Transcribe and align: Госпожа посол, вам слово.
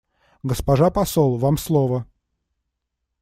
Госпожа 0.41 0.89
посол, 0.89 1.37
вам 1.37 1.59
слово. 1.59 2.07